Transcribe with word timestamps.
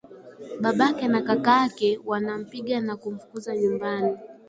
Babake 0.61 1.07
na 1.07 1.21
kakake 1.21 1.99
wanampiga 2.05 2.79
na 2.81 2.95
kumfukuza 2.97 3.57
nyumbani 3.57 4.17